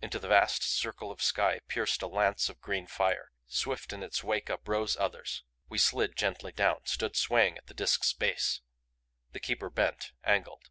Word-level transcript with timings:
Into 0.00 0.18
the 0.18 0.28
vast 0.28 0.62
circle 0.62 1.10
of 1.12 1.20
sky 1.20 1.60
pierced 1.68 2.00
a 2.00 2.06
lance 2.06 2.48
of 2.48 2.62
green 2.62 2.86
fire; 2.86 3.30
swift 3.46 3.92
in 3.92 4.02
its 4.02 4.24
wake 4.24 4.48
uprose 4.48 4.96
others. 4.96 5.42
We 5.68 5.76
slid 5.76 6.16
gently 6.16 6.52
down, 6.52 6.86
stood 6.86 7.14
swaying 7.14 7.58
at 7.58 7.66
the 7.66 7.74
Disk's 7.74 8.14
base. 8.14 8.62
The 9.32 9.40
Keeper 9.40 9.68
bent; 9.68 10.12
angled. 10.24 10.70